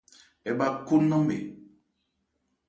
Ɛ́ 0.49 0.53
bhâ 0.57 0.67
khó 0.85 0.95
nnánmɛ. 1.01 1.35